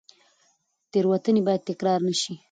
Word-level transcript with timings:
تېروتنې 0.91 1.41
باید 1.47 1.61
تکرار 1.69 1.99
نه 2.07 2.13
شي. 2.21 2.33